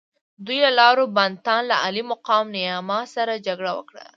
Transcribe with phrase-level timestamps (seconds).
[0.45, 4.05] دوی له لاور بانتا له عالي مقام نیاما سره جګړه وکړه.